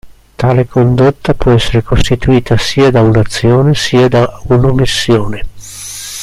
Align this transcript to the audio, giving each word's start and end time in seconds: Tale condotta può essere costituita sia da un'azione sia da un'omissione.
Tale 0.35 0.65
condotta 0.67 1.35
può 1.35 1.51
essere 1.51 1.83
costituita 1.83 2.57
sia 2.57 2.89
da 2.89 3.01
un'azione 3.03 3.75
sia 3.75 4.07
da 4.07 4.41
un'omissione. 4.45 5.43